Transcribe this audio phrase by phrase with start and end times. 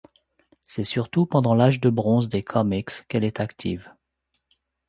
[0.63, 3.93] C'est surtout pendant l'âge de bronze des comics qu'elle est active.